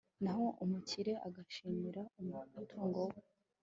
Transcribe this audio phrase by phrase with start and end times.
[0.23, 3.17] naho umukire agashimirwa umutungo we